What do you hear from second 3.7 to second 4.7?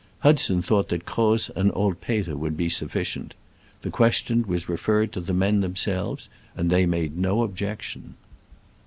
The question was